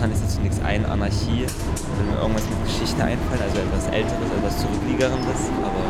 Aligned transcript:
spontan 0.00 0.16
ist 0.16 0.22
jetzt 0.22 0.36
zunächst 0.36 0.62
ein 0.64 0.86
Anarchie, 0.86 1.44
wenn 1.98 2.06
mir 2.10 2.20
irgendwas 2.22 2.44
mit 2.48 2.64
Geschichte 2.64 3.04
einfällt, 3.04 3.42
also 3.42 3.58
etwas 3.58 3.86
Älteres, 3.88 4.30
etwas 4.34 4.58
Zurückliegerendes, 4.58 5.50
aber 5.62 5.84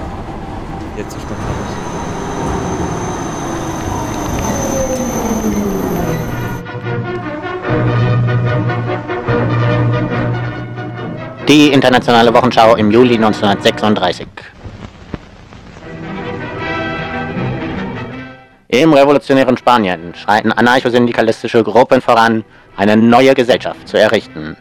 jetzt 0.97 1.13
so 1.13 1.21
spontan 1.21 1.47
nicht. 1.47 1.77
Die 11.49 11.73
internationale 11.73 12.35
Wochenschau 12.35 12.75
im 12.75 12.91
Juli 12.91 13.15
1936. 13.15 14.27
Im 18.67 18.93
revolutionären 18.93 19.57
Spanien 19.57 20.15
schreiten 20.17 20.51
anarchosyndikalistische 20.51 21.63
Gruppen 21.63 22.01
voran, 22.01 22.45
eine 22.81 22.97
neue 22.97 23.35
Gesellschaft 23.35 23.87
zu 23.87 23.99
errichten. 23.99 24.57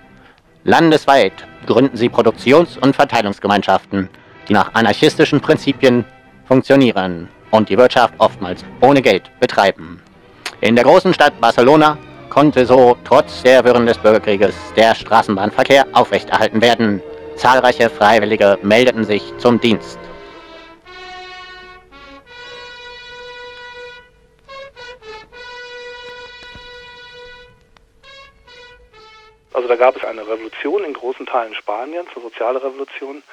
Landesweit 0.66 1.32
gründen 1.66 1.96
sie 1.96 2.10
Produktions- 2.10 2.78
und 2.78 2.94
Verteilungsgemeinschaften, 2.94 4.10
die 4.50 4.54
nach 4.54 4.74
anarchistischen 4.74 5.40
Prinzipien 5.40 6.04
funktionieren 6.46 7.30
und 7.52 7.70
die 7.70 7.78
Wirtschaft 7.78 8.14
oftmals 8.18 8.66
ohne 8.82 9.02
Geld 9.02 9.32
betreiben. 9.40 10.02
In 10.60 10.76
der 10.76 10.84
großen 10.84 11.14
Stadt 11.14 11.40
Barcelona 11.40 11.98
konnte 12.30 12.66
so 12.66 12.98
trotz 13.06 13.42
der 13.44 13.64
Wirren 13.64 13.86
des 13.86 13.98
Bürgerkrieges 13.98 14.54
der 14.76 14.96
Straßenbahnverkehr 14.96 15.86
aufrechterhalten 15.94 16.62
werden. 16.62 17.02
Zahlreiche 17.38 17.90
Freiwillige 17.90 18.60
meldeten 18.62 19.06
sich 19.06 19.24
zum 19.38 19.62
Dienst. 19.62 19.98
Also 29.54 29.68
da 29.68 29.76
gab 29.76 29.96
es 29.96 30.04
eine 30.04 30.28
Revolution 30.28 30.84
in 30.84 30.94
großen 30.94 31.26
Teilen 31.26 31.56
Spaniens, 31.56 32.10
eine 32.14 32.24
soziale 32.24 32.64
Revolution, 32.64 33.24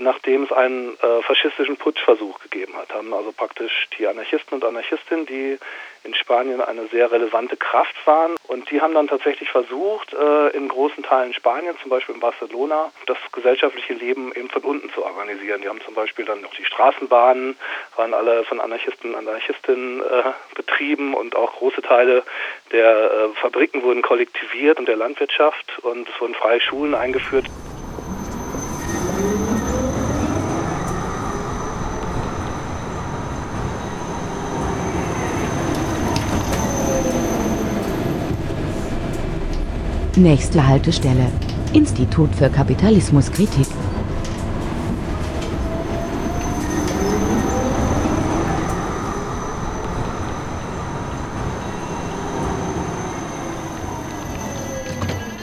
nachdem 0.00 0.44
es 0.44 0.52
einen 0.52 0.96
äh, 1.00 1.22
faschistischen 1.22 1.76
Putschversuch 1.76 2.40
gegeben 2.40 2.76
hat. 2.76 2.92
Haben 2.92 3.12
also 3.12 3.32
praktisch 3.32 3.88
die 3.98 4.06
Anarchisten 4.06 4.54
und 4.54 4.64
Anarchistinnen, 4.64 5.26
die 5.26 5.58
in 6.06 6.14
Spanien 6.14 6.60
eine 6.60 6.86
sehr 6.86 7.10
relevante 7.10 7.56
Kraft 7.56 7.94
waren. 8.06 8.36
Und 8.46 8.70
die 8.70 8.80
haben 8.80 8.94
dann 8.94 9.08
tatsächlich 9.08 9.50
versucht, 9.50 10.14
äh, 10.14 10.48
in 10.50 10.68
großen 10.68 11.02
Teilen 11.02 11.34
Spaniens, 11.34 11.78
zum 11.80 11.90
Beispiel 11.90 12.14
in 12.14 12.20
Barcelona, 12.20 12.92
das 13.06 13.18
gesellschaftliche 13.32 13.94
Leben 13.94 14.32
eben 14.34 14.48
von 14.48 14.62
unten 14.62 14.90
zu 14.90 15.04
organisieren. 15.04 15.62
Die 15.62 15.68
haben 15.68 15.80
zum 15.82 15.94
Beispiel 15.94 16.24
dann 16.24 16.44
auch 16.44 16.54
die 16.54 16.64
Straßenbahnen, 16.64 17.56
waren 17.96 18.14
alle 18.14 18.44
von 18.44 18.60
Anarchisten 18.60 19.14
und 19.14 19.16
Anarchistinnen 19.16 20.00
äh, 20.00 20.22
betrieben 20.54 21.14
und 21.14 21.36
auch 21.36 21.56
große 21.56 21.82
Teile 21.82 22.22
der 22.72 23.10
äh, 23.10 23.28
Fabriken 23.40 23.82
wurden 23.82 24.02
kollektiviert 24.02 24.78
und 24.78 24.86
der 24.86 24.96
Landwirtschaft 24.96 25.80
und 25.80 26.08
es 26.08 26.20
wurden 26.20 26.34
freie 26.34 26.60
Schulen 26.60 26.94
eingeführt. 26.94 27.46
Nächste 40.18 40.66
Haltestelle. 40.66 41.30
Institut 41.74 42.34
für 42.34 42.48
Kapitalismuskritik. 42.48 43.66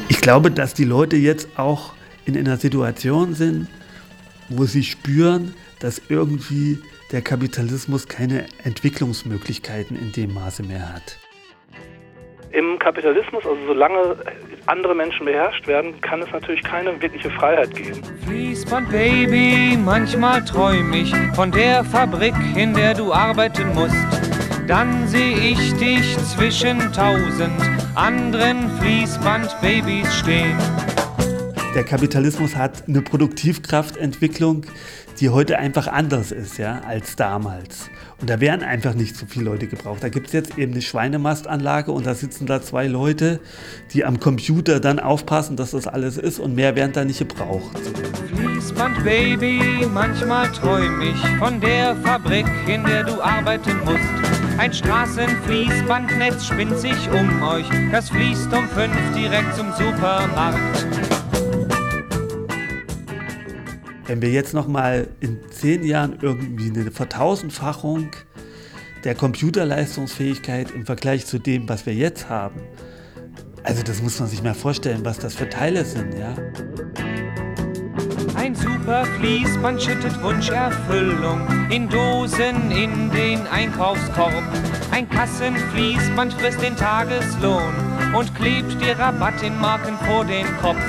Ich 0.09 0.19
glaube, 0.21 0.49
dass 0.49 0.73
die 0.73 0.85
Leute 0.85 1.17
jetzt 1.17 1.49
auch 1.59 1.93
in 2.25 2.35
einer 2.35 2.57
Situation 2.57 3.35
sind, 3.35 3.67
wo 4.49 4.65
sie 4.65 4.83
spüren, 4.83 5.53
dass 5.81 6.01
irgendwie 6.09 6.79
der 7.11 7.21
Kapitalismus 7.21 8.07
keine 8.07 8.45
Entwicklungsmöglichkeiten 8.63 9.95
in 9.95 10.11
dem 10.13 10.33
Maße 10.33 10.63
mehr 10.63 10.91
hat. 10.95 11.19
Im 12.53 12.77
Kapitalismus, 12.77 13.43
also 13.47 13.57
solange 13.65 14.15
andere 14.67 14.93
Menschen 14.93 15.25
beherrscht 15.25 15.65
werden, 15.65 15.99
kann 16.01 16.21
es 16.21 16.31
natürlich 16.31 16.61
keine 16.61 17.01
wirkliche 17.01 17.31
Freiheit 17.31 17.73
geben. 17.75 17.99
Fließband 18.27 18.91
Baby, 18.91 19.75
manchmal 19.83 20.45
träum 20.45 20.93
ich 20.93 21.11
von 21.35 21.51
der 21.51 21.83
Fabrik, 21.83 22.35
in 22.55 22.75
der 22.75 22.93
du 22.93 23.11
arbeiten 23.11 23.73
musst. 23.73 23.95
Dann 24.67 25.07
sehe 25.07 25.35
ich 25.35 25.73
dich 25.77 26.15
zwischen 26.19 26.79
tausend 26.93 27.59
anderen 27.95 28.69
Fließband-Babys 28.79 30.15
stehen. 30.15 30.57
Der 31.75 31.83
Kapitalismus 31.83 32.55
hat 32.55 32.87
eine 32.87 33.01
Produktivkraftentwicklung, 33.01 34.63
die 35.19 35.29
heute 35.29 35.57
einfach 35.57 35.87
anders 35.87 36.31
ist, 36.31 36.59
ja, 36.59 36.81
als 36.87 37.15
damals. 37.15 37.89
Und 38.21 38.29
da 38.29 38.39
werden 38.39 38.61
einfach 38.63 38.93
nicht 38.93 39.15
so 39.15 39.25
viele 39.25 39.45
Leute 39.45 39.65
gebraucht. 39.65 40.03
Da 40.03 40.09
gibt 40.09 40.27
es 40.27 40.33
jetzt 40.33 40.57
eben 40.59 40.73
eine 40.73 40.83
Schweinemastanlage 40.83 41.91
und 41.91 42.05
da 42.05 42.13
sitzen 42.13 42.45
da 42.45 42.61
zwei 42.61 42.85
Leute, 42.85 43.39
die 43.91 44.05
am 44.05 44.19
Computer 44.19 44.79
dann 44.79 44.99
aufpassen, 44.99 45.55
dass 45.55 45.71
das 45.71 45.87
alles 45.87 46.17
ist 46.17 46.39
und 46.39 46.53
mehr 46.53 46.75
werden 46.75 46.91
da 46.93 47.05
nicht 47.05 47.19
gebraucht. 47.19 47.75
Fließband 48.35 49.03
Baby, 49.03 49.87
manchmal 49.91 50.51
träum 50.51 51.01
ich 51.01 51.19
von 51.39 51.59
der 51.59 51.95
Fabrik, 51.97 52.45
in 52.67 52.83
der 52.85 53.03
du 53.03 53.19
arbeiten 53.19 53.79
musst. 53.83 54.59
Ein 54.59 54.71
Straßenfließbandnetz 54.71 56.45
spinnt 56.45 56.77
sich 56.77 57.09
um 57.09 57.41
euch, 57.41 57.65
das 57.91 58.11
fließt 58.11 58.53
um 58.53 58.69
fünf 58.69 58.95
direkt 59.15 59.55
zum 59.55 59.71
Supermarkt. 59.71 61.22
Wenn 64.05 64.21
wir 64.21 64.31
jetzt 64.31 64.53
nochmal 64.53 65.07
in 65.21 65.39
zehn 65.49 65.83
Jahren 65.83 66.17
irgendwie 66.21 66.69
eine 66.69 66.91
Vertausendfachung 66.91 68.11
der 69.05 69.15
Computerleistungsfähigkeit 69.15 70.71
im 70.71 70.85
Vergleich 70.85 71.25
zu 71.25 71.39
dem, 71.39 71.69
was 71.69 71.85
wir 71.85 71.93
jetzt 71.93 72.29
haben, 72.29 72.61
also 73.63 73.81
das 73.81 74.01
muss 74.01 74.19
man 74.19 74.27
sich 74.27 74.43
mal 74.43 74.53
vorstellen, 74.53 75.05
was 75.05 75.19
das 75.19 75.35
für 75.35 75.47
Teile 75.47 75.85
sind, 75.85 76.13
ja. 76.17 76.35
Ein 78.35 78.55
super 78.55 79.05
Fließband 79.05 79.81
schüttet 79.81 80.21
Wunscherfüllung 80.21 81.47
in 81.69 81.87
Dosen 81.87 82.71
in 82.71 83.09
den 83.11 83.47
Einkaufskorb. 83.47 84.43
Ein 84.91 85.09
Kassenfließband 85.09 86.33
frisst 86.33 86.61
den 86.61 86.75
Tageslohn 86.75 87.73
und 88.13 88.35
klebt 88.35 88.81
dir 88.81 88.99
Rabatt 88.99 89.41
in 89.43 89.57
Marken 89.59 89.97
vor 90.05 90.25
den 90.25 90.45
Kopf. 90.57 90.81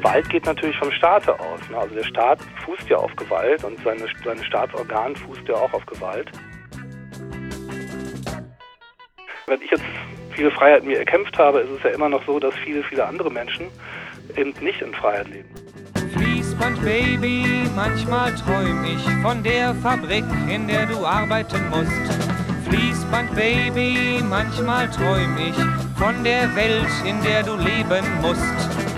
Gewalt 0.00 0.30
geht 0.30 0.46
natürlich 0.46 0.78
vom 0.78 0.90
Staate 0.92 1.38
aus. 1.38 1.60
Ne? 1.70 1.76
Also 1.76 1.94
der 1.94 2.04
Staat 2.04 2.38
fußt 2.64 2.88
ja 2.88 2.96
auf 2.96 3.14
Gewalt 3.16 3.62
und 3.64 3.78
seine, 3.84 4.06
seine 4.24 4.42
Staatsorgan 4.42 5.14
fußt 5.14 5.46
ja 5.46 5.56
auch 5.56 5.72
auf 5.74 5.84
Gewalt. 5.84 6.30
Wenn 9.46 9.60
ich 9.60 9.70
jetzt 9.70 9.84
viele 10.30 10.50
Freiheiten 10.52 10.88
mir 10.88 11.00
erkämpft 11.00 11.36
habe, 11.36 11.60
ist 11.60 11.70
es 11.70 11.82
ja 11.82 11.90
immer 11.90 12.08
noch 12.08 12.24
so, 12.24 12.40
dass 12.40 12.54
viele, 12.64 12.82
viele 12.84 13.04
andere 13.04 13.30
Menschen 13.30 13.66
eben 14.36 14.54
nicht 14.62 14.80
in 14.80 14.94
Freiheit 14.94 15.28
leben. 15.28 15.50
Fließband 16.14 16.82
Baby, 16.82 17.68
manchmal 17.76 18.34
träum 18.36 18.82
ich 18.86 19.02
von 19.22 19.42
der 19.42 19.74
Fabrik, 19.74 20.24
in 20.48 20.66
der 20.66 20.86
du 20.86 21.04
arbeiten 21.04 21.68
musst. 21.68 22.20
Fließband 22.66 23.34
Baby, 23.34 24.22
manchmal 24.26 24.88
träum 24.88 25.36
ich 25.36 25.56
von 25.98 26.24
der 26.24 26.56
Welt, 26.56 26.88
in 27.04 27.22
der 27.22 27.42
du 27.42 27.56
leben 27.56 28.06
musst. 28.22 28.89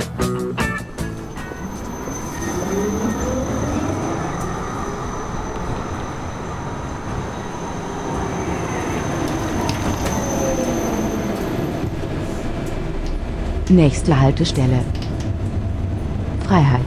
Nächste 13.73 14.21
Haltestelle. 14.21 14.85
Freiheit. 16.47 16.83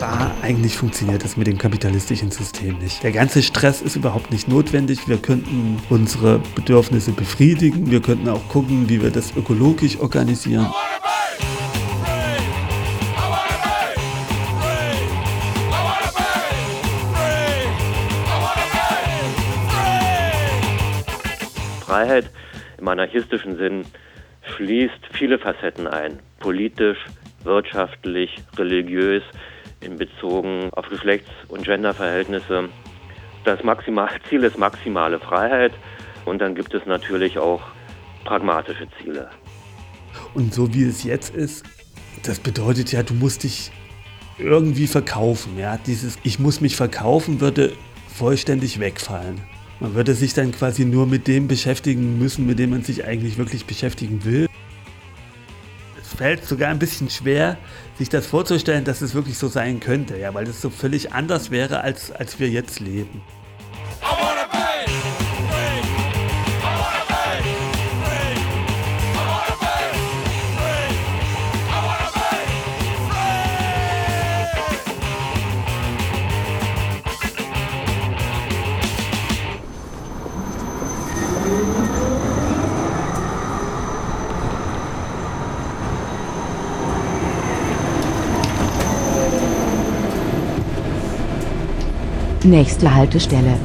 Da 0.00 0.32
eigentlich 0.42 0.76
funktioniert 0.76 1.24
es 1.24 1.36
mit 1.36 1.46
dem 1.46 1.58
kapitalistischen 1.58 2.32
System 2.32 2.78
nicht. 2.78 3.00
Der 3.04 3.12
ganze 3.12 3.44
Stress 3.44 3.82
ist 3.82 3.94
überhaupt 3.94 4.32
nicht 4.32 4.48
notwendig. 4.48 5.06
Wir 5.06 5.18
könnten 5.18 5.80
unsere 5.90 6.40
Bedürfnisse 6.56 7.12
befriedigen. 7.12 7.88
Wir 7.88 8.02
könnten 8.02 8.28
auch 8.28 8.48
gucken, 8.48 8.88
wie 8.88 9.00
wir 9.00 9.10
das 9.10 9.36
ökologisch 9.36 9.96
organisieren. 10.00 10.66
Freiheit 21.90 22.30
im 22.78 22.86
anarchistischen 22.86 23.56
Sinn 23.56 23.84
schließt 24.54 25.08
viele 25.10 25.40
Facetten 25.40 25.88
ein. 25.88 26.20
Politisch, 26.38 26.98
wirtschaftlich, 27.42 28.30
religiös, 28.56 29.24
in 29.80 29.96
Bezogen 29.96 30.70
auf 30.74 30.88
Geschlechts- 30.88 31.28
und 31.48 31.64
Genderverhältnisse. 31.64 32.68
Das 33.44 33.64
Maximal 33.64 34.08
Ziel 34.28 34.44
ist 34.44 34.56
maximale 34.56 35.18
Freiheit 35.18 35.72
und 36.26 36.40
dann 36.40 36.54
gibt 36.54 36.74
es 36.74 36.86
natürlich 36.86 37.38
auch 37.38 37.62
pragmatische 38.24 38.86
Ziele. 39.02 39.28
Und 40.34 40.54
so 40.54 40.72
wie 40.72 40.84
es 40.84 41.02
jetzt 41.02 41.34
ist, 41.34 41.64
das 42.22 42.38
bedeutet 42.38 42.92
ja, 42.92 43.02
du 43.02 43.14
musst 43.14 43.42
dich 43.42 43.72
irgendwie 44.38 44.86
verkaufen. 44.86 45.58
Ja? 45.58 45.76
Dieses 45.76 46.18
Ich 46.22 46.38
muss 46.38 46.60
mich 46.60 46.76
verkaufen 46.76 47.40
würde 47.40 47.72
vollständig 48.06 48.78
wegfallen. 48.78 49.40
Man 49.80 49.94
würde 49.94 50.14
sich 50.14 50.34
dann 50.34 50.52
quasi 50.52 50.84
nur 50.84 51.06
mit 51.06 51.26
dem 51.26 51.48
beschäftigen 51.48 52.18
müssen, 52.18 52.46
mit 52.46 52.58
dem 52.58 52.70
man 52.70 52.82
sich 52.82 53.06
eigentlich 53.06 53.38
wirklich 53.38 53.64
beschäftigen 53.64 54.24
will. 54.24 54.46
Es 55.98 56.14
fällt 56.14 56.44
sogar 56.44 56.68
ein 56.68 56.78
bisschen 56.78 57.08
schwer, 57.08 57.56
sich 57.96 58.10
das 58.10 58.26
vorzustellen, 58.26 58.84
dass 58.84 59.00
es 59.00 59.14
wirklich 59.14 59.38
so 59.38 59.48
sein 59.48 59.80
könnte, 59.80 60.18
ja, 60.18 60.34
weil 60.34 60.46
es 60.46 60.60
so 60.60 60.68
völlig 60.68 61.14
anders 61.14 61.50
wäre, 61.50 61.80
als, 61.80 62.12
als 62.12 62.38
wir 62.38 62.50
jetzt 62.50 62.80
leben. 62.80 63.22
Nächste 92.44 92.94
Haltestelle. 92.94 93.58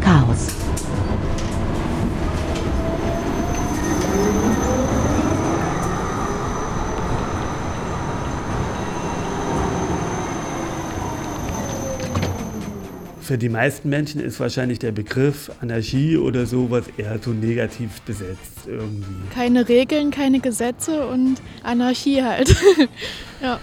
Chaos. 0.00 0.46
Für 13.20 13.36
die 13.36 13.48
meisten 13.48 13.88
Menschen 13.88 14.20
ist 14.20 14.38
wahrscheinlich 14.38 14.78
der 14.78 14.92
Begriff 14.92 15.50
Anarchie 15.60 16.16
oder 16.16 16.46
sowas 16.46 16.84
eher 16.96 17.18
so 17.20 17.30
negativ 17.30 18.00
besetzt 18.02 18.68
irgendwie. 18.68 19.34
Keine 19.34 19.68
Regeln, 19.68 20.12
keine 20.12 20.38
Gesetze 20.38 21.08
und 21.08 21.42
Anarchie 21.64 22.22
halt. 22.22 22.54
ja. 23.42 23.58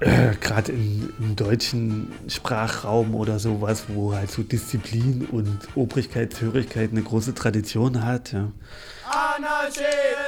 Äh, 0.00 0.34
Gerade 0.40 0.72
im 0.72 1.36
deutschen 1.36 2.10
Sprachraum 2.26 3.14
oder 3.14 3.38
sowas, 3.38 3.84
wo 3.88 4.14
halt 4.14 4.30
so 4.30 4.42
Disziplin 4.42 5.28
und 5.30 5.58
Obrigkeitshörigkeit 5.74 6.90
eine 6.90 7.02
große 7.02 7.34
Tradition 7.34 8.04
hat. 8.04 8.32
Ja. 8.32 8.50
Anarchie 9.10 9.82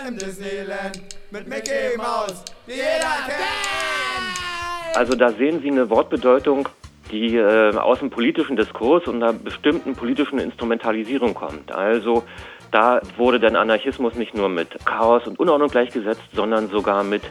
im 0.06 0.18
Disneyland 0.18 1.00
mit 1.30 1.48
Mickey 1.48 1.96
Mouse, 1.96 2.44
die 2.66 2.72
jeder 2.72 3.16
kennt. 3.26 4.96
Also 4.96 5.14
da 5.14 5.30
sehen 5.32 5.62
Sie 5.62 5.70
eine 5.70 5.88
Wortbedeutung, 5.88 6.68
die 7.10 7.36
äh, 7.36 7.74
aus 7.74 8.00
dem 8.00 8.10
politischen 8.10 8.56
Diskurs 8.56 9.06
und 9.06 9.22
einer 9.22 9.32
bestimmten 9.32 9.94
politischen 9.94 10.38
Instrumentalisierung 10.38 11.32
kommt. 11.32 11.72
Also 11.72 12.24
da 12.72 13.00
wurde 13.16 13.40
dann 13.40 13.56
Anarchismus 13.56 14.14
nicht 14.16 14.34
nur 14.34 14.50
mit 14.50 14.84
Chaos 14.84 15.26
und 15.26 15.38
Unordnung 15.38 15.68
gleichgesetzt, 15.68 16.22
sondern 16.34 16.68
sogar 16.68 17.04
mit 17.04 17.22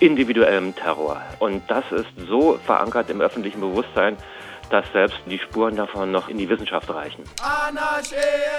individuellem 0.00 0.74
Terror. 0.74 1.22
Und 1.38 1.62
das 1.68 1.84
ist 1.92 2.08
so 2.28 2.58
verankert 2.64 3.10
im 3.10 3.20
öffentlichen 3.20 3.60
Bewusstsein, 3.60 4.16
dass 4.70 4.90
selbst 4.92 5.18
die 5.26 5.38
Spuren 5.38 5.76
davon 5.76 6.10
noch 6.10 6.28
in 6.28 6.38
die 6.38 6.48
Wissenschaft 6.48 6.88
reichen. 6.90 7.24
Anarchie 7.42 8.16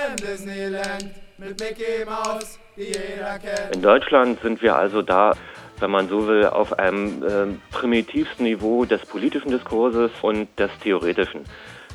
im 0.10 0.16
Disneyland 0.18 1.10
mit 1.38 1.60
Mickey 1.60 2.06
Mouse, 2.06 2.60
die 2.78 2.84
jeder 2.84 3.40
kennt. 3.40 3.76
In 3.76 3.82
Deutschland 3.82 4.40
sind 4.42 4.62
wir 4.62 4.76
also 4.76 5.02
da, 5.02 5.34
wenn 5.80 5.90
man 5.90 6.08
so 6.10 6.28
will, 6.28 6.46
auf 6.46 6.78
einem 6.78 7.24
äh, 7.24 7.76
primitivsten 7.76 8.46
Niveau 8.46 8.86
des 8.86 9.06
politischen 9.06 9.52
Diskurses 9.52 10.12
und 10.22 10.48
des 10.60 10.70
theoretischen. 10.84 11.46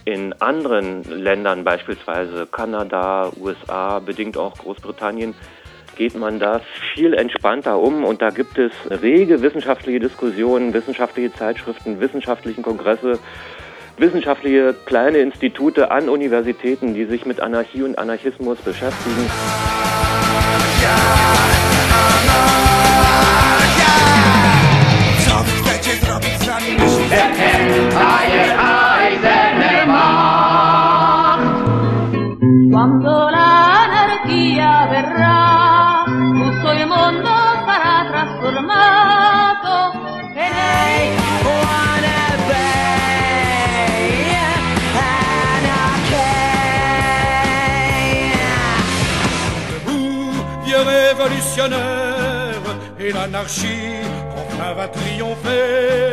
In 0.05 0.33
anderen 0.41 1.03
Ländern, 1.05 1.65
beispielsweise 1.65 2.47
Kanada, 2.47 3.31
USA, 3.41 3.99
bedingt 3.99 4.37
auch 4.37 4.57
Großbritannien, 4.57 5.35
geht 5.97 6.17
man 6.17 6.39
da 6.39 6.61
viel 6.95 7.15
entspannter 7.15 7.79
um 7.79 8.05
und 8.05 8.23
da 8.23 8.31
gibt 8.31 8.59
es 8.59 8.73
rege 8.91 9.43
wissenschaftliche 9.43 9.99
Diskussionen, 9.99 10.73
wissenschaftliche 10.75 11.33
Zeitschriften, 11.33 12.01
wissenschaftlichen 12.01 12.63
Kongresse, 12.63 13.19
wissenschaftliche 13.97 14.75
kleine 14.85 15.19
Institute 15.19 15.91
an 15.91 16.09
Universitäten, 16.09 16.95
die 16.95 17.07
sich 17.07 17.27
mit 17.27 17.41
Anarchie 17.41 17.83
und 17.83 17.99
Anarchismus 17.99 18.59
beschäftigen. 18.59 19.31
Co 25.27 25.43
chcecie 25.63 25.97
zrobić 26.01 26.37
révolutionnaire, 51.57 52.61
et 52.99 53.13
l'anarchie 53.13 54.01
enfin 54.37 54.73
va 54.75 54.89
triompher. 54.89 56.13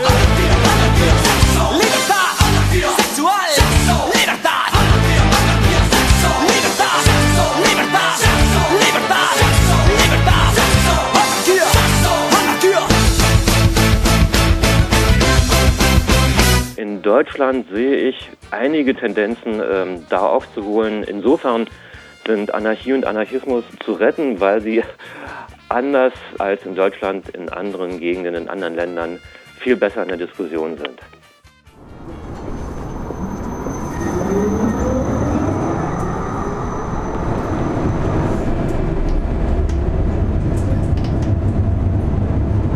Libertà 1.73 2.23
sexuale, 2.97 3.55
libertà, 4.13 4.57
libertà, 6.47 6.89
libertà, 7.59 8.07
libertà, 8.79 9.23
libertà, 9.99 10.39
anarchia, 11.13 11.67
anarchia. 12.39 12.81
In 16.77 17.01
Deutschland 17.01 17.65
sehe 17.71 18.09
ich 18.09 18.29
einige 18.51 18.95
Tendenzen 18.95 19.61
ähm, 19.61 20.05
da 20.09 20.19
aufzuholen. 20.19 21.03
Insofern 21.03 21.67
sind 22.25 22.53
Anarchie 22.53 22.93
und 22.93 23.05
Anarchismus 23.05 23.63
zu 23.83 23.93
retten, 23.93 24.39
weil 24.39 24.61
sie 24.61 24.83
anders 25.69 26.13
als 26.39 26.65
in 26.65 26.75
Deutschland 26.75 27.29
in 27.29 27.49
anderen 27.49 27.99
Gegenden, 27.99 28.35
in 28.35 28.49
anderen 28.49 28.75
Ländern 28.75 29.19
viel 29.59 29.75
besser 29.75 30.03
in 30.03 30.09
der 30.09 30.17
Diskussion 30.17 30.77
sind. 30.77 30.99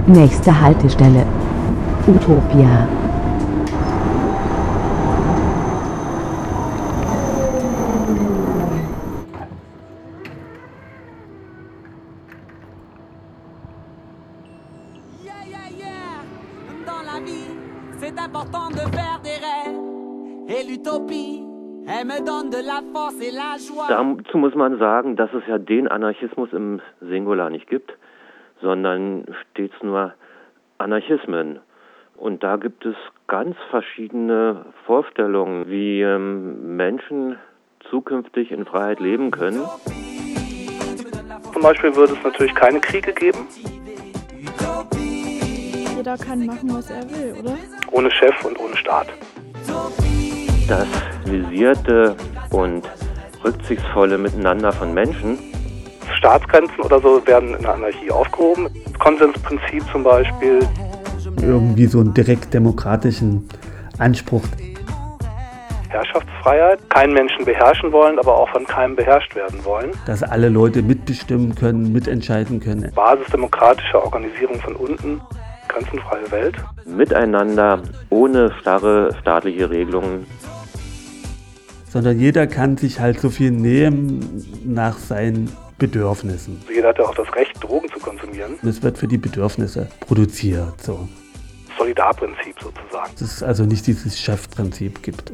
Nächste 0.07 0.61
Haltestelle. 0.61 1.25
Utopia. 2.07 2.87
Yeah, 15.49 15.69
yeah, 15.69 15.85
yeah. 15.85 16.85
Dans 16.85 17.03
la 17.03 17.19
vie, 17.23 17.55
c'est 17.99 18.19
important 18.19 18.69
de 18.69 18.83
faire 18.95 19.19
des 19.23 19.37
rêves. 19.45 20.49
Et 20.49 20.63
l'utopie, 20.69 21.43
elle 21.87 22.05
me 22.05 22.25
donne 22.25 22.49
de 22.49 22.57
la 22.57 22.81
force 22.93 23.19
et 23.21 23.31
la 23.31 23.57
joie. 23.57 23.87
Dazu 23.89 24.37
muss 24.37 24.55
man 24.55 24.77
sagen, 24.77 25.15
dass 25.15 25.29
es 25.33 25.43
ja 25.47 25.57
den 25.57 25.87
Anarchismus 25.87 26.51
im 26.53 26.81
Singular 27.01 27.49
nicht 27.49 27.67
gibt, 27.67 27.91
sondern 28.61 29.25
stets 29.51 29.75
nur 29.81 30.13
Anarchismen. 30.77 31.59
Und 32.17 32.43
da 32.43 32.57
gibt 32.57 32.85
es 32.85 32.95
ganz 33.27 33.55
verschiedene 33.69 34.65
Vorstellungen, 34.85 35.69
wie 35.69 36.01
ähm, 36.01 36.75
Menschen 36.75 37.37
zukünftig 37.89 38.51
in 38.51 38.65
Freiheit 38.65 38.99
leben 38.99 39.31
können. 39.31 39.61
Zum 41.53 41.61
Beispiel 41.61 41.95
würde 41.95 42.13
es 42.13 42.23
natürlich 42.23 42.55
keine 42.55 42.79
Kriege 42.79 43.13
geben, 43.13 43.47
Jeder 46.07 46.23
kann 46.23 46.45
machen, 46.45 46.73
was 46.73 46.89
er 46.89 47.03
will, 47.09 47.35
oder? 47.37 47.57
ohne 47.91 48.09
Chef 48.09 48.45
und 48.45 48.57
ohne 48.61 48.77
Staat. 48.77 49.07
Das 50.69 50.87
visierte 51.25 52.15
und 52.49 52.83
rücksichtsvolle 53.43 54.17
Miteinander 54.17 54.71
von 54.71 54.93
Menschen 54.93 55.37
Staatsgrenzen 56.17 56.79
oder 56.79 57.01
so 57.01 57.27
werden 57.27 57.53
in 57.55 57.61
der 57.61 57.73
Anarchie 57.73 58.09
aufgehoben. 58.09 58.69
Das 58.85 58.93
Konsensprinzip 58.99 59.83
zum 59.91 60.03
Beispiel. 60.03 60.59
irgendwie 61.41 61.87
so 61.87 61.99
einen 61.99 62.13
direkt 62.13 62.53
demokratischen 62.53 63.49
Anspruch. 63.97 64.43
Herrschaftsfreiheit, 65.89 66.89
keinen 66.89 67.11
Menschen 67.11 67.43
beherrschen 67.43 67.91
wollen, 67.91 68.17
aber 68.17 68.33
auch 68.33 68.49
von 68.51 68.63
keinem 68.65 68.95
beherrscht 68.95 69.35
werden 69.35 69.59
wollen. 69.65 69.91
Dass 70.05 70.23
alle 70.23 70.47
Leute 70.47 70.83
mitbestimmen 70.83 71.53
können, 71.53 71.91
mitentscheiden 71.91 72.61
können. 72.61 72.93
Basisdemokratische 72.95 74.01
Organisierung 74.01 74.61
von 74.61 74.77
unten, 74.77 75.21
grenzenfreie 75.67 76.31
Welt. 76.31 76.55
Miteinander, 76.85 77.81
ohne 78.09 78.51
starre 78.59 79.15
staatliche 79.21 79.69
Regelungen. 79.69 80.25
Sondern 81.89 82.19
jeder 82.19 82.47
kann 82.47 82.77
sich 82.77 82.99
halt 82.99 83.19
so 83.19 83.29
viel 83.29 83.51
nehmen 83.51 84.45
nach 84.65 84.97
seinen 84.97 85.49
Bedürfnissen. 85.77 86.61
Jeder 86.73 86.89
hat 86.89 86.97
ja 86.97 87.05
auch 87.05 87.15
das 87.15 87.33
Recht, 87.35 87.63
Drogen 87.63 87.87
zu 87.89 87.99
konsumieren. 87.99 88.55
Es 88.63 88.81
wird 88.81 88.97
für 88.97 89.07
die 89.07 89.17
Bedürfnisse 89.17 89.87
produziert. 89.99 90.81
So. 90.81 91.07
Solidarprinzip 91.77 92.55
sozusagen. 92.59 93.11
Dass 93.13 93.21
es 93.21 93.43
also 93.43 93.63
nicht 93.63 93.85
dieses 93.87 94.19
Chefprinzip 94.19 95.03
gibt. 95.03 95.31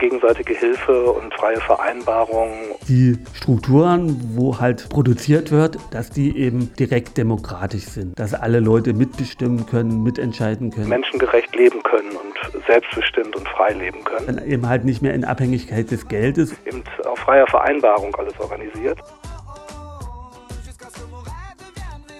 Gegenseitige 0.00 0.54
Hilfe 0.54 1.12
und 1.12 1.32
freie 1.34 1.60
Vereinbarung. 1.60 2.50
Die 2.88 3.18
Strukturen, 3.34 4.18
wo 4.34 4.58
halt 4.58 4.88
produziert 4.88 5.50
wird, 5.50 5.76
dass 5.90 6.08
die 6.10 6.38
eben 6.38 6.74
direkt 6.74 7.18
demokratisch 7.18 7.84
sind. 7.84 8.18
Dass 8.18 8.32
alle 8.32 8.60
Leute 8.60 8.94
mitbestimmen 8.94 9.66
können, 9.66 10.02
mitentscheiden 10.02 10.70
können. 10.70 10.88
Menschengerecht 10.88 11.54
leben 11.54 11.82
können 11.82 12.10
und 12.12 12.64
selbstbestimmt 12.66 13.36
und 13.36 13.46
frei 13.48 13.74
leben 13.74 14.02
können. 14.04 14.26
Dann 14.26 14.46
eben 14.50 14.66
halt 14.66 14.86
nicht 14.86 15.02
mehr 15.02 15.12
in 15.12 15.22
Abhängigkeit 15.22 15.90
des 15.90 16.08
Geldes. 16.08 16.54
Eben 16.64 16.82
auf 17.04 17.18
freier 17.18 17.46
Vereinbarung 17.46 18.14
alles 18.16 18.38
organisiert. 18.40 18.98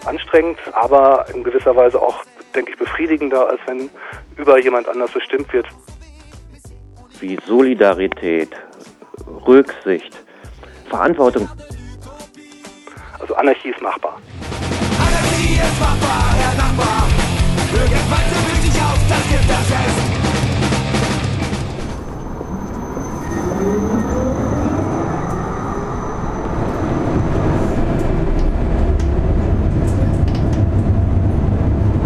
Anstrengend, 0.04 0.58
aber 0.74 1.24
in 1.34 1.42
gewisser 1.42 1.74
Weise 1.74 2.00
auch, 2.00 2.24
denke 2.54 2.72
ich, 2.72 2.78
befriedigender, 2.78 3.48
als 3.48 3.60
wenn 3.66 3.88
über 4.36 4.58
jemand 4.60 4.86
anders 4.86 5.12
bestimmt 5.12 5.50
wird. 5.54 5.66
Wie 7.20 7.36
Solidarität, 7.46 8.48
Rücksicht, 9.46 10.18
Verantwortung. 10.88 11.46
Also 13.18 13.34
Anarchie 13.34 13.68
ist 13.68 13.82
machbar. 13.82 14.18
Anarchie 14.98 15.54
ist 15.54 15.80
machbar, 15.80 16.34
Herr 16.38 16.54
Nachbar. 16.56 17.08
Irgendwann 17.74 18.24
verwünscht 18.30 18.62
sich 18.62 18.80
auf, 18.80 18.98
das 19.06 19.28
gibt 19.28 19.50
das 19.50 19.66
Fest. 19.66 20.10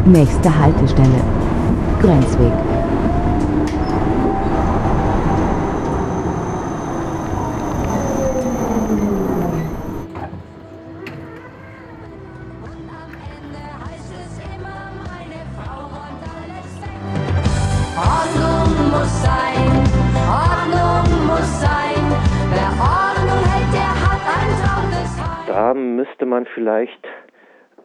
Nächste 0.07 0.59
Haltestelle. 0.59 1.23
Grenzweg. 2.03 2.74
Da 25.75 25.81
müsste 25.81 26.25
man 26.25 26.47
vielleicht 26.47 27.05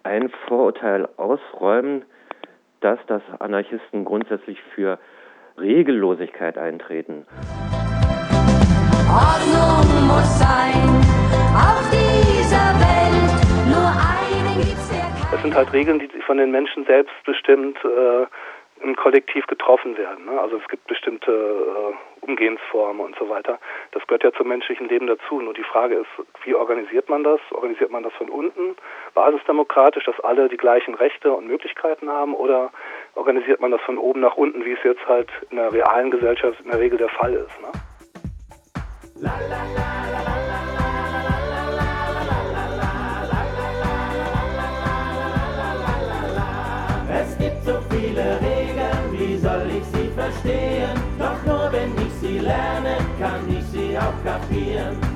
ein 0.03 0.29
Vorurteil 0.48 1.10
ausräumen, 1.17 2.05
dass 2.81 3.00
das 3.08 3.24
Anarchisten 3.39 4.05
grundsätzlich 4.05 4.62
für 4.75 5.00
Regellosigkeit 5.58 6.55
eintreten. 6.60 7.25
Ordnung 9.10 10.05
muss 10.05 10.38
sein, 10.38 10.86
auf 11.58 11.81
dieser 11.89 12.77
Welt. 12.77 13.65
Nur 13.65 13.89
einen 13.89 14.58
gibt's, 14.58 14.89
der 14.91 15.00
kann. 15.00 15.31
Das 15.31 15.41
sind 15.41 15.55
halt 15.55 15.74
Regeln, 15.74 15.98
die 15.98 16.10
von 16.27 16.38
den 16.38 16.51
Menschen 16.51 16.86
selbst 16.86 17.15
bestimmt 17.25 17.75
äh, 17.84 18.27
im 18.81 18.95
Kollektiv 18.95 19.45
getroffen 19.48 19.98
werden. 19.98 20.25
Ne? 20.25 20.39
Also 20.39 20.57
es 20.57 20.67
gibt 20.67 20.88
bestimmte 20.88 21.31
äh, 21.31 22.25
Umgehensformen 22.25 23.05
und 23.05 23.15
so 23.17 23.29
weiter. 23.29 23.59
Das 23.91 24.05
gehört 24.07 24.24
ja 24.24 24.31
zum 24.33 24.48
menschlichen 24.48 24.88
Leben 24.88 25.07
dazu. 25.07 25.41
Nur 25.41 25.53
die 25.53 25.63
Frage 25.63 25.95
ist, 25.95 26.07
wie 26.43 26.55
organisiert 26.55 27.09
man 27.09 27.24
das? 27.24 27.39
Organisiert 27.51 27.91
man 27.91 28.03
das 28.03 28.13
von 28.13 28.29
unten, 28.29 28.75
basisdemokratisch, 29.13 30.05
dass 30.05 30.19
alle 30.21 30.50
die 30.50 30.57
gleichen 30.57 30.95
Rechte 30.95 31.33
und 31.33 31.48
Möglichkeiten 31.48 32.09
haben? 32.09 32.33
Oder 32.33 32.71
organisiert 33.15 33.59
man 33.59 33.71
das 33.71 33.81
von 33.81 33.98
oben 33.98 34.21
nach 34.21 34.36
unten, 34.38 34.63
wie 34.65 34.74
es 34.74 34.83
jetzt 34.83 35.05
halt 35.07 35.29
in 35.50 35.57
der 35.57 35.71
realen 35.74 36.12
Gesellschaft 36.12 36.59
in 36.62 36.71
der 36.71 36.79
Regel 36.79 36.98
der 36.98 37.09
Fall 37.09 37.33
ist? 37.33 37.62
Ne? 37.62 37.71
Es 39.21 40.19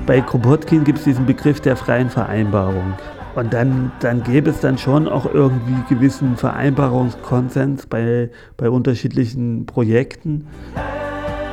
Bei 0.06 0.20
Kropotkin 0.20 0.84
gibt 0.84 0.98
es 0.98 1.04
diesen 1.04 1.24
Begriff 1.24 1.62
der 1.62 1.76
freien 1.76 2.10
Vereinbarung. 2.10 2.92
Und 3.36 3.54
dann, 3.54 3.90
dann 4.00 4.22
gäbe 4.22 4.50
es 4.50 4.60
dann 4.60 4.76
schon 4.76 5.08
auch 5.08 5.24
irgendwie 5.32 5.82
gewissen 5.88 6.36
Vereinbarungskonsens 6.36 7.86
bei, 7.86 8.28
bei 8.58 8.68
unterschiedlichen 8.68 9.64
Projekten. 9.64 10.46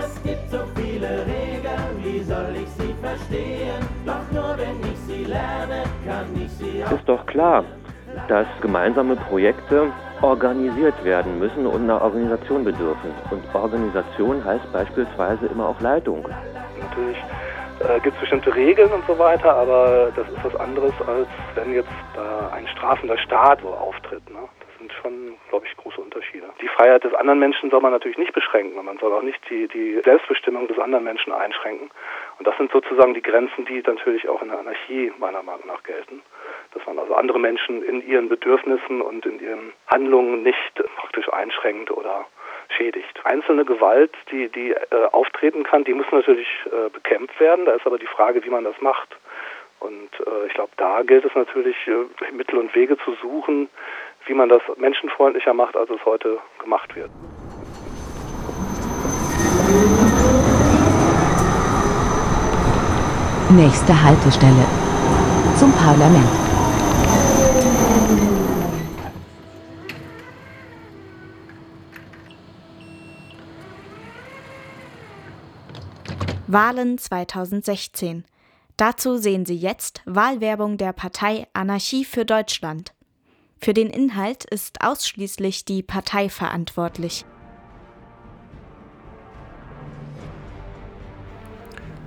Es 0.01 0.21
gibt 0.21 0.51
so 0.51 0.57
viele 0.75 1.07
Regeln, 1.07 2.03
wie 2.03 2.21
soll 2.23 2.53
ich 2.55 2.67
sie 2.77 2.93
verstehen? 3.01 3.79
Doch 4.05 4.31
nur 4.33 4.57
wenn 4.57 4.91
ich 4.91 4.99
sie 5.07 5.23
lerne, 5.23 5.83
kann 6.05 6.25
ich 6.35 6.51
sie 6.51 6.83
auch 6.83 6.91
Ist 6.91 7.07
doch 7.07 7.25
klar, 7.27 7.63
dass 8.27 8.47
gemeinsame 8.61 9.15
Projekte 9.15 9.85
organisiert 10.21 11.01
werden 11.05 11.39
müssen 11.39 11.65
und 11.65 11.83
einer 11.83 12.01
Organisation 12.01 12.65
bedürfen. 12.65 13.11
Und 13.31 13.43
Organisation 13.55 14.43
heißt 14.43 14.73
beispielsweise 14.73 15.45
immer 15.45 15.69
auch 15.69 15.79
Leitung. 15.79 16.25
Natürlich 16.81 17.17
äh, 17.89 17.99
gibt 17.99 18.15
es 18.15 18.21
bestimmte 18.21 18.53
Regeln 18.55 18.91
und 18.91 19.05
so 19.05 19.17
weiter, 19.17 19.53
aber 19.53 20.11
das 20.15 20.27
ist 20.29 20.43
was 20.43 20.55
anderes, 20.55 20.93
als 21.07 21.27
wenn 21.55 21.73
jetzt 21.73 21.89
äh, 22.15 22.55
ein 22.55 22.67
strafender 22.67 23.17
Staat 23.17 23.61
so 23.61 23.69
auftritt. 23.69 24.27
Ne? 24.29 24.39
Das 24.59 24.77
sind 24.77 24.93
schon, 24.93 25.35
glaube 25.49 25.65
ich, 25.65 25.75
große 25.77 25.99
Unterschiede. 25.99 26.47
Die 26.61 26.67
Freiheit 26.67 27.03
des 27.03 27.13
anderen 27.13 27.39
Menschen 27.39 27.69
soll 27.69 27.81
man 27.81 27.91
natürlich 27.91 28.17
nicht 28.17 28.33
beschränken 28.33 28.77
und 28.77 28.85
man 28.85 28.97
soll 28.97 29.13
auch 29.13 29.21
nicht 29.21 29.39
die, 29.49 29.67
die 29.67 29.99
Selbstbestimmung 30.03 30.67
des 30.67 30.79
anderen 30.79 31.03
Menschen 31.03 31.33
einschränken. 31.33 31.89
Und 32.39 32.47
das 32.47 32.55
sind 32.57 32.71
sozusagen 32.71 33.13
die 33.13 33.21
Grenzen, 33.21 33.65
die 33.65 33.83
natürlich 33.85 34.27
auch 34.27 34.41
in 34.41 34.49
der 34.49 34.59
Anarchie 34.59 35.11
meiner 35.19 35.43
Meinung 35.43 35.67
nach 35.67 35.83
gelten. 35.83 36.21
Dass 36.73 36.85
man 36.85 36.97
also 36.99 37.15
andere 37.15 37.39
Menschen 37.39 37.83
in 37.83 38.05
ihren 38.07 38.29
Bedürfnissen 38.29 39.01
und 39.01 39.25
in 39.25 39.39
ihren 39.39 39.73
Handlungen 39.87 40.43
nicht 40.43 40.83
praktisch 40.97 41.31
einschränkt 41.31 41.91
oder 41.91 42.25
schädigt. 42.75 43.25
Einzelne 43.25 43.65
Gewalt, 43.65 44.11
die, 44.31 44.49
die 44.49 44.71
äh, 44.71 45.05
auftreten 45.11 45.63
kann, 45.63 45.83
die 45.83 45.93
muss 45.93 46.05
natürlich 46.11 46.47
äh, 46.65 46.89
bekämpft 46.89 47.39
werden. 47.39 47.65
Da 47.65 47.73
ist 47.73 47.85
aber 47.85 47.97
die 47.97 48.07
Frage, 48.07 48.43
wie 48.43 48.49
man 48.49 48.63
das 48.63 48.79
macht. 48.81 49.09
Und 49.79 50.11
äh, 50.19 50.47
ich 50.47 50.53
glaube, 50.53 50.71
da 50.77 51.01
gilt 51.01 51.25
es 51.25 51.33
natürlich, 51.35 51.75
äh, 51.87 52.31
Mittel 52.31 52.59
und 52.59 52.73
Wege 52.75 52.97
zu 52.99 53.13
suchen, 53.21 53.69
wie 54.25 54.33
man 54.33 54.49
das 54.49 54.61
menschenfreundlicher 54.77 55.53
macht, 55.53 55.75
als 55.75 55.89
es 55.89 56.03
heute 56.05 56.37
gemacht 56.59 56.95
wird. 56.95 57.09
Nächste 63.49 63.91
Haltestelle. 63.91 64.65
Zum 65.57 65.73
Parlament. 65.73 66.50
Wahlen 76.51 76.97
2016. 76.97 78.25
Dazu 78.75 79.15
sehen 79.15 79.45
Sie 79.45 79.55
jetzt 79.55 80.01
Wahlwerbung 80.05 80.77
der 80.77 80.91
Partei 80.91 81.47
Anarchie 81.53 82.03
für 82.03 82.25
Deutschland. 82.25 82.91
Für 83.57 83.73
den 83.73 83.89
Inhalt 83.89 84.43
ist 84.43 84.81
ausschließlich 84.81 85.63
die 85.63 85.81
Partei 85.81 86.27
verantwortlich. 86.27 87.23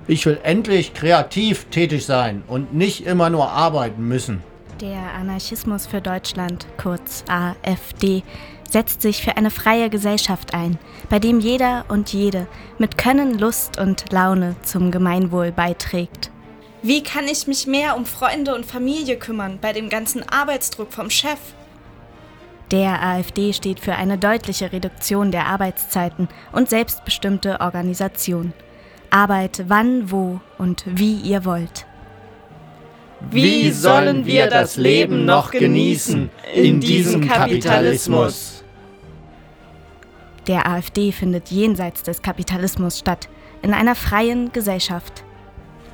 Ich 0.05 0.23
will 0.27 0.39
endlich 0.43 0.93
kreativ 0.93 1.65
tätig 1.71 2.05
sein 2.05 2.43
und 2.45 2.71
nicht 2.71 3.07
immer 3.07 3.31
nur 3.31 3.49
arbeiten 3.49 4.07
müssen. 4.07 4.43
Der 4.79 5.13
Anarchismus 5.15 5.87
für 5.87 6.01
Deutschland, 6.01 6.67
kurz 6.77 7.23
AfD, 7.27 8.21
setzt 8.69 9.01
sich 9.01 9.23
für 9.23 9.37
eine 9.37 9.51
freie 9.51 9.89
Gesellschaft 9.89 10.53
ein, 10.53 10.77
bei 11.09 11.19
dem 11.19 11.39
jeder 11.39 11.85
und 11.87 12.13
jede 12.13 12.47
mit 12.77 12.97
Können, 12.97 13.37
Lust 13.37 13.79
und 13.79 14.11
Laune 14.11 14.55
zum 14.63 14.91
Gemeinwohl 14.91 15.51
beiträgt. 15.51 16.31
Wie 16.81 17.01
kann 17.01 17.25
ich 17.25 17.47
mich 17.47 17.65
mehr 17.65 17.97
um 17.97 18.05
Freunde 18.05 18.53
und 18.53 18.65
Familie 18.65 19.17
kümmern 19.17 19.57
bei 19.59 19.73
dem 19.73 19.89
ganzen 19.89 20.27
Arbeitsdruck 20.27 20.93
vom 20.93 21.09
Chef? 21.09 21.39
Der 22.71 23.01
AfD 23.01 23.53
steht 23.53 23.79
für 23.79 23.95
eine 23.95 24.17
deutliche 24.17 24.71
Reduktion 24.71 25.31
der 25.31 25.47
Arbeitszeiten 25.47 26.27
und 26.51 26.69
selbstbestimmte 26.69 27.59
Organisation. 27.59 28.53
Arbeit 29.09 29.65
wann, 29.67 30.11
wo 30.11 30.41
und 30.57 30.83
wie 30.85 31.15
ihr 31.15 31.45
wollt. 31.45 31.85
Wie 33.31 33.71
sollen 33.71 34.25
wir 34.25 34.47
das 34.47 34.77
Leben 34.77 35.25
noch 35.25 35.51
genießen 35.51 36.29
in 36.53 36.79
diesem 36.79 37.27
Kapitalismus? 37.27 38.54
Der 40.47 40.67
AfD 40.67 41.11
findet 41.11 41.49
jenseits 41.49 42.03
des 42.03 42.21
Kapitalismus 42.21 42.99
statt, 42.99 43.29
in 43.61 43.73
einer 43.73 43.95
freien 43.95 44.51
Gesellschaft. 44.51 45.23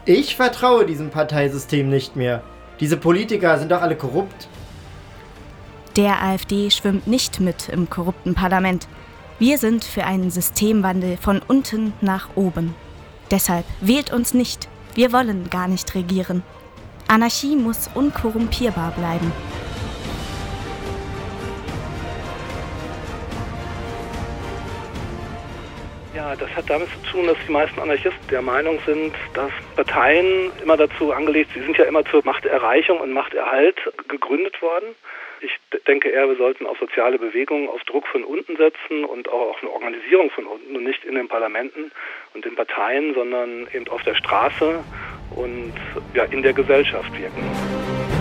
Ich 0.06 0.36
vertraue 0.36 0.86
diesem 0.86 1.10
Parteisystem 1.10 1.90
nicht 1.90 2.16
mehr. 2.16 2.44
Diese 2.80 2.98
Politiker 2.98 3.58
sind 3.58 3.72
doch 3.72 3.82
alle 3.82 3.96
korrupt. 3.96 4.50
Der 5.96 6.22
AfD 6.22 6.70
schwimmt 6.70 7.08
nicht 7.08 7.40
mit 7.40 7.70
im 7.70 7.90
korrupten 7.90 8.34
Parlament. 8.34 8.88
Wir 9.40 9.58
sind 9.58 9.84
für 9.84 10.04
einen 10.04 10.32
Systemwandel 10.32 11.18
von 11.18 11.42
unten 11.48 11.94
nach 12.02 12.30
oben. 12.36 12.76
Deshalb 13.30 13.66
wählt 13.80 14.12
uns 14.12 14.34
nicht. 14.34 14.68
Wir 14.96 15.14
wollen 15.14 15.50
gar 15.50 15.68
nicht 15.68 15.96
regieren. 15.96 16.44
Anarchie 17.08 17.56
muss 17.56 17.90
unkorrumpierbar 17.94 18.92
bleiben. 18.92 19.32
Das 26.36 26.50
hat 26.56 26.70
damit 26.70 26.90
zu 26.90 27.12
tun, 27.12 27.28
dass 27.28 27.38
die 27.48 27.52
meisten 27.52 27.80
Anarchisten 27.80 28.28
der 28.30 28.42
Meinung 28.42 28.80
sind, 28.86 29.14
dass 29.34 29.52
Parteien 29.76 30.52
immer 30.62 30.78
dazu 30.78 31.12
angelegt, 31.12 31.52
sie 31.54 31.62
sind 31.62 31.78
ja 31.78 31.86
immer 31.86 32.06
zur 32.06 32.24
Machterreichung 32.26 33.00
und 33.00 33.12
Machterhalt 33.12 33.78
gegründet 34.08 34.62
worden. 34.62 34.96
Ich 35.42 35.58
denke 35.88 36.10
eher, 36.10 36.28
wir 36.28 36.36
sollten 36.36 36.68
auf 36.68 36.78
soziale 36.78 37.18
Bewegungen, 37.18 37.68
auf 37.68 37.84
Druck 37.86 38.08
von 38.08 38.24
unten 38.24 38.58
setzen 38.58 39.04
und 39.06 39.28
auch 39.30 39.52
auf 39.52 39.58
eine 39.62 39.72
Organisierung 39.72 40.30
von 40.30 40.46
unten 40.46 40.76
und 40.76 40.84
nicht 40.84 41.04
in 41.04 41.16
den 41.16 41.28
Parlamenten 41.28 41.92
und 42.36 42.46
den 42.46 42.56
Parteien, 42.56 43.16
sondern 43.16 43.68
eben 43.74 43.88
auf 43.88 44.04
der 44.04 44.14
Straße 44.14 44.84
und 45.36 45.74
ja, 46.14 46.26
in 46.26 46.44
der 46.44 46.54
Gesellschaft 46.54 47.12
wirken. 47.20 48.21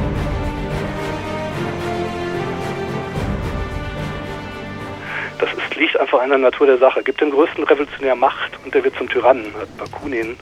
Das 5.40 5.48
ist, 5.54 5.76
liegt 5.76 5.98
einfach 5.98 6.22
in 6.22 6.28
der 6.28 6.38
Natur 6.38 6.66
der 6.66 6.78
Sache. 6.78 7.02
Gibt 7.02 7.20
den 7.20 7.30
größten 7.30 7.64
Revolutionär 7.64 8.14
Macht 8.14 8.52
und 8.64 8.74
der 8.74 8.84
wird 8.84 8.94
zum 8.96 9.08
Tyrannen, 9.08 9.46
hat 9.58 9.74
Bakunin, 9.78 10.36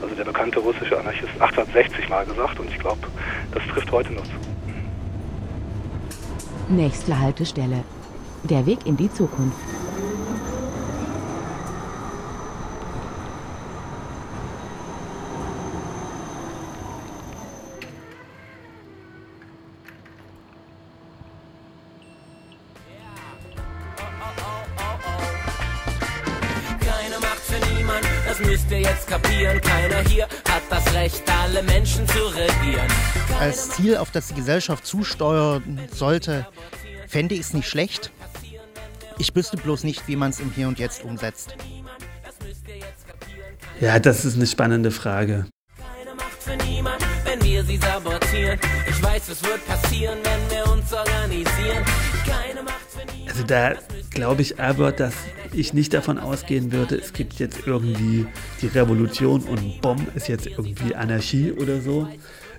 also 0.00 0.14
der 0.14 0.24
bekannte 0.24 0.60
russische 0.60 0.98
Anarchist, 0.98 1.32
1860 1.40 2.08
mal 2.08 2.24
gesagt 2.24 2.60
und 2.60 2.70
ich 2.70 2.78
glaube, 2.78 3.00
das 3.52 3.62
trifft 3.72 3.90
heute 3.90 4.12
noch 4.12 4.22
zu. 4.22 4.30
Nächste 6.68 7.18
Haltestelle. 7.18 7.84
Der 8.44 8.64
Weg 8.66 8.86
in 8.86 8.96
die 8.96 9.12
Zukunft. 9.12 9.75
Kapieren. 29.46 29.60
Keiner 29.60 30.08
hier 30.08 30.24
hat 30.48 30.62
das 30.70 30.94
Recht, 30.94 31.22
alle 31.28 31.62
Menschen 31.62 32.06
zu 32.08 32.26
regieren. 32.26 32.86
als 33.40 33.70
Ziel, 33.70 33.96
auf 33.96 34.10
das 34.10 34.28
die 34.28 34.34
Gesellschaft 34.34 34.86
zusteuern 34.86 35.80
sollte, 35.92 36.46
fände 37.06 37.34
ich 37.34 37.40
es 37.42 37.52
nicht 37.52 37.68
schlecht. 37.68 38.10
Ich 39.18 39.34
wüsste 39.34 39.56
bloß 39.56 39.84
nicht, 39.84 40.06
wie 40.08 40.16
man 40.16 40.30
es 40.30 40.40
im 40.40 40.50
Hier 40.52 40.68
und 40.68 40.78
Jetzt 40.78 41.04
umsetzt. 41.04 41.56
Ja, 43.80 43.98
das 43.98 44.24
ist 44.24 44.36
eine 44.36 44.46
spannende 44.46 44.90
Frage. 44.90 45.46
Für 46.40 46.56
niemand, 46.64 47.02
wenn 47.24 47.42
wir 47.42 47.64
sie 47.64 47.76
sabotieren. 47.76 48.58
Ich 48.88 49.02
weiß, 49.02 49.28
es 49.28 49.42
wird 49.42 49.66
passieren, 49.66 50.18
wenn 50.22 50.50
wir 50.50 50.72
uns 50.72 50.92
organisieren. 50.92 51.84
Keine 52.24 52.62
Macht 52.62 52.86
für 52.88 53.04
niemand. 53.12 53.30
Also 53.30 53.42
da 53.44 53.74
glaube 54.16 54.40
ich 54.40 54.58
aber, 54.58 54.92
dass 54.92 55.14
ich 55.52 55.74
nicht 55.74 55.92
davon 55.92 56.18
ausgehen 56.18 56.72
würde, 56.72 56.96
es 56.96 57.12
gibt 57.12 57.34
jetzt 57.34 57.66
irgendwie 57.66 58.26
die 58.62 58.66
Revolution 58.66 59.42
und 59.42 59.82
Bomb 59.82 60.16
ist 60.16 60.28
jetzt 60.28 60.46
irgendwie 60.46 60.94
Anarchie 60.94 61.52
oder 61.52 61.82
so, 61.82 62.08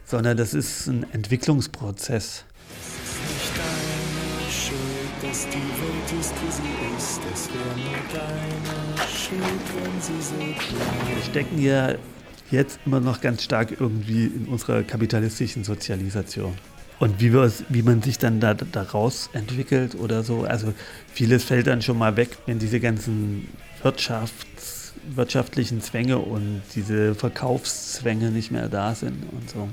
sondern 0.05 0.37
das 0.37 0.53
ist 0.53 0.85
ein 0.85 1.05
Entwicklungsprozess. 1.13 2.45
Schuld, 4.49 4.77
dass 5.23 5.47
die 5.47 5.55
Welt 5.55 6.21
ist, 6.21 6.33
wie 6.35 6.51
sie 6.51 6.95
ist. 6.95 7.21
Es 7.33 7.49
wäre 7.49 7.73
nur 7.75 7.97
deine 8.13 9.09
Schuld, 9.09 9.41
wenn 9.75 10.01
sie 10.01 10.21
so 10.21 10.35
bleibt. 10.35 11.15
Wir 11.15 11.23
stecken 11.23 11.61
ja 11.61 11.95
jetzt 12.51 12.79
immer 12.85 12.99
noch 12.99 13.19
ganz 13.19 13.43
stark 13.43 13.79
irgendwie 13.79 14.25
in 14.25 14.45
unserer 14.45 14.83
kapitalistischen 14.83 15.63
Sozialisation. 15.63 16.53
Und 16.99 17.21
wie, 17.21 17.31
wie 17.33 17.81
man 17.83 18.01
sich 18.01 18.17
dann 18.17 18.39
da 18.39 18.53
daraus 18.55 19.29
entwickelt 19.33 19.95
oder 19.95 20.23
so, 20.23 20.43
also 20.43 20.73
vieles 21.13 21.43
fällt 21.43 21.67
dann 21.67 21.81
schon 21.81 21.97
mal 21.97 22.17
weg, 22.17 22.37
wenn 22.47 22.57
diese 22.57 22.79
ganzen 22.79 23.47
Wirtschafts-, 23.83 24.93
wirtschaftlichen 25.15 25.81
Zwänge 25.81 26.17
und 26.17 26.61
diese 26.75 27.13
Verkaufszwänge 27.13 28.31
nicht 28.31 28.51
mehr 28.51 28.67
da 28.67 28.95
sind 28.95 29.23
und 29.31 29.49
so. 29.49 29.69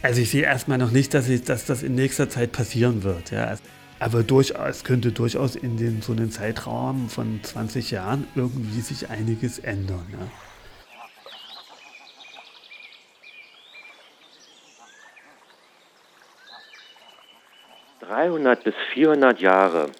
Also 0.00 0.20
ich 0.20 0.30
sehe 0.30 0.42
erstmal 0.42 0.78
noch 0.78 0.90
nicht, 0.90 1.12
dass, 1.12 1.28
ich, 1.28 1.42
dass 1.42 1.66
das 1.66 1.82
in 1.82 1.94
nächster 1.94 2.30
Zeit 2.30 2.52
passieren 2.52 3.02
wird. 3.02 3.30
Ja. 3.30 3.56
Aber 3.98 4.22
durchaus, 4.22 4.84
könnte 4.84 5.12
durchaus 5.12 5.56
in 5.56 5.76
den, 5.76 6.02
so 6.02 6.12
einem 6.12 6.30
Zeitraum 6.30 7.08
von 7.08 7.40
20 7.42 7.90
Jahren 7.90 8.26
irgendwie 8.36 8.80
sich 8.80 9.10
einiges 9.10 9.58
ändern. 9.58 10.06
Ja. 10.12 10.47
300 18.18 18.64
bis 18.64 18.74
400 18.94 19.40
Jahre 19.40 19.90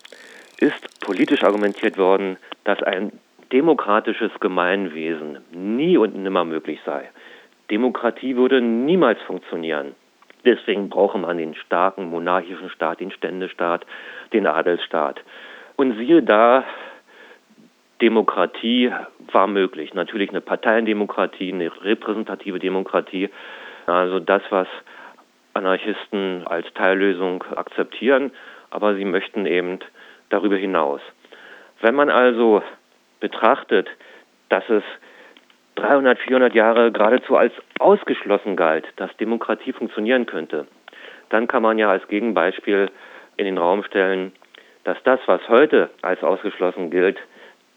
ist 0.59 1.01
politisch 1.01 1.45
argumentiert 1.45 1.97
worden, 1.99 2.37
dass 2.65 2.83
ein 2.83 3.13
demokratisches 3.53 4.33
Gemeinwesen 4.41 5.39
nie 5.53 5.97
und 5.97 6.17
nimmer 6.17 6.45
möglich 6.45 6.81
sei. 6.85 7.09
Demokratie 7.71 8.35
würde 8.35 8.61
niemals 8.61 9.23
funktionieren. 9.23 9.95
Deswegen 10.45 10.89
brauche 10.89 11.17
man 11.17 11.39
den 11.39 11.55
starken 11.55 12.11
monarchischen 12.11 12.71
Staat, 12.71 12.99
den 12.99 13.13
Ständestaat, 13.13 13.87
den 14.33 14.49
Adelsstaat. 14.49 15.21
Und 15.77 15.97
siehe 15.97 16.21
da, 16.21 16.65
Demokratie 18.01 18.91
war 19.31 19.47
möglich. 19.47 19.95
Natürlich 19.95 20.31
eine 20.31 20.41
Parteiendemokratie, 20.41 21.53
eine 21.53 21.71
repräsentative 21.85 22.59
Demokratie. 22.59 23.31
Also 23.87 24.19
das, 24.19 24.43
was 24.51 24.67
Anarchisten 25.59 26.47
als 26.47 26.67
Teillösung 26.75 27.45
akzeptieren, 27.55 28.33
aber 28.71 28.95
sie 28.95 29.05
möchten 29.05 29.47
eben 29.47 29.81
darüber 30.31 30.57
hinaus. 30.57 31.01
Wenn 31.81 31.95
man 31.95 32.11
also 32.11 32.63
betrachtet, 33.21 33.89
dass 34.49 34.69
es 34.69 34.83
300, 35.77 36.19
400 36.19 36.55
Jahre 36.55 36.91
geradezu 36.91 37.37
als 37.37 37.53
ausgeschlossen 37.79 38.57
galt, 38.57 38.87
dass 38.97 39.17
Demokratie 39.19 39.73
funktionieren 39.73 40.27
könnte, 40.27 40.67
dann 41.29 41.47
kann 41.47 41.63
man 41.63 41.79
ja 41.79 41.91
als 41.91 42.07
Gegenbeispiel 42.09 42.91
in 43.37 43.45
den 43.45 43.59
Raum 43.59 43.85
stellen, 43.85 44.33
dass 44.85 44.97
das, 45.05 45.21
was 45.27 45.47
heute 45.49 45.91
als 46.03 46.23
ausgeschlossen 46.23 46.91
gilt, 46.91 47.19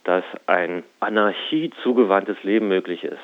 dass 0.03 0.23
ein 0.47 0.83
Anarchie 0.99 1.71
zugewandtes 1.83 2.41
Leben 2.43 2.67
möglich 2.67 3.03
ist 3.03 3.19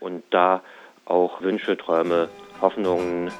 und 0.00 0.24
da 0.30 0.62
auch 1.04 1.40
Wünsche, 1.42 1.76
Träume, 1.76 2.28
Hoffnungen 2.60 3.30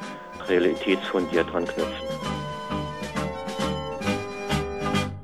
realitätsfundiert 0.48 1.48
dran 1.50 1.64
knüpfen. 1.64 2.06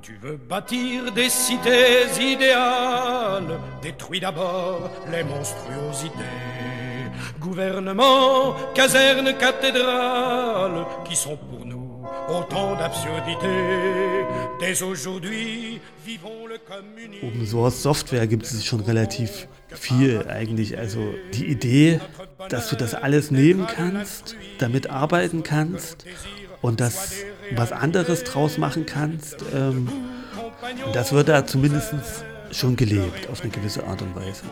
Tu 0.02 0.18
veux 0.22 0.37
bâtir 0.37 1.12
des 1.12 1.30
cités 1.30 2.06
idéales, 2.20 3.58
détruis 3.82 4.20
d'abord 4.20 4.90
les 5.11 5.24
monstruosités. 5.24 6.38
Gouvernement, 7.40 8.54
caserne, 8.74 9.37
cathédrale, 9.37 10.87
qui 11.04 11.16
sont 11.16 11.37
pour 11.37 11.66
nous 11.66 12.04
autant 12.28 12.74
d'absurdités. 12.76 14.24
Dès 14.61 14.82
aujourd'hui, 14.82 15.80
vivons 16.04 16.46
le 16.46 16.58
communisme. 16.58 17.26
Open 17.26 17.46
Source 17.46 17.74
Software 17.74 18.26
gibt 18.26 18.46
es 18.46 18.64
schon 18.64 18.80
relativ 18.80 19.48
viel 19.74 20.24
eigentlich. 20.28 20.78
Also 20.78 21.14
die 21.35 21.46
Idee, 21.46 22.00
dass 22.48 22.68
du 22.68 22.76
das 22.76 22.94
alles 22.94 23.30
nehmen 23.30 23.66
kannst, 23.66 24.37
damit 24.58 24.90
arbeiten 24.90 25.42
kannst 25.42 26.04
und 26.61 26.80
das 26.80 27.14
was 27.54 27.72
anderes 27.72 28.24
draus 28.24 28.58
machen 28.58 28.87
kannst, 28.87 29.37
ähm, 29.54 29.88
das 30.92 31.12
wird 31.12 31.28
da 31.28 31.46
zumindest 31.46 31.94
schon 32.50 32.76
gelebt 32.76 33.28
auf 33.30 33.42
eine 33.42 33.50
gewisse 33.50 33.85
Art 33.85 34.02
und 34.02 34.14
Weise. 34.14 34.44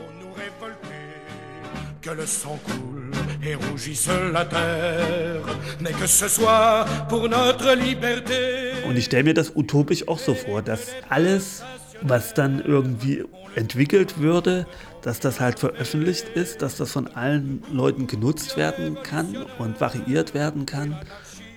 Que 2.02 2.14
le 2.14 2.26
sang 2.26 2.58
coule 2.64 3.10
et 3.42 3.56
rougisse 3.56 4.10
la 4.32 4.46
terre, 4.46 5.44
mais 5.80 5.92
que 5.92 6.06
ce 6.06 6.28
soit 6.28 6.86
pour 7.10 7.28
notre 7.28 7.74
liberté. 7.74 8.72
Und 8.88 8.96
ich 8.96 9.04
stelle 9.04 9.24
mir 9.24 9.34
das 9.34 9.52
utopisch 9.54 10.08
auch 10.08 10.18
so 10.18 10.34
vor, 10.34 10.62
dass 10.62 10.88
alles, 11.10 11.62
was 12.02 12.34
dann 12.34 12.60
irgendwie 12.64 13.24
entwickelt 13.54 14.18
würde, 14.18 14.66
dass 15.02 15.20
das 15.20 15.40
halt 15.40 15.58
veröffentlicht 15.58 16.28
ist, 16.34 16.62
dass 16.62 16.76
das 16.76 16.92
von 16.92 17.08
allen 17.08 17.62
Leuten 17.72 18.06
genutzt 18.06 18.56
werden 18.56 18.96
kann 19.02 19.36
und 19.58 19.80
variiert 19.80 20.34
werden 20.34 20.66
kann 20.66 20.96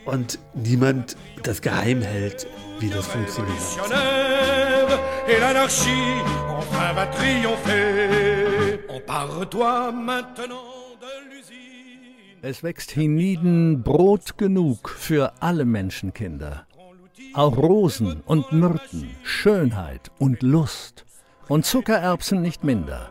und 0.05 0.39
niemand 0.53 1.15
das 1.43 1.61
geheim 1.61 2.01
hält, 2.01 2.47
wie 2.79 2.89
das 2.89 3.07
funktioniert. 3.07 3.57
Es 12.41 12.61
wächst 12.61 12.91
hienieden 12.91 13.83
Brot 13.83 14.37
genug 14.37 14.89
für 14.89 15.31
alle 15.39 15.63
Menschenkinder. 15.63 16.65
Auch 17.33 17.57
Rosen 17.57 18.21
und 18.27 18.51
Myrten, 18.51 19.15
Schönheit 19.23 20.11
und 20.19 20.43
Lust 20.43 21.05
und 21.47 21.65
Zuckererbsen 21.65 22.41
nicht 22.41 22.63
minder. 22.63 23.09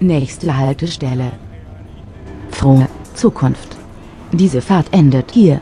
Nächste 0.00 0.56
Haltestelle. 0.56 1.32
Frohe 2.50 2.88
Zukunft. 3.14 3.76
Diese 4.32 4.60
Fahrt 4.62 4.92
endet 4.92 5.30
hier. 5.32 5.60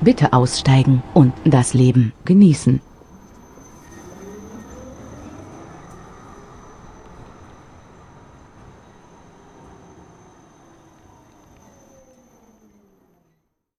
Bitte 0.00 0.32
aussteigen 0.32 1.02
und 1.14 1.32
das 1.44 1.74
Leben 1.74 2.12
genießen. 2.24 2.80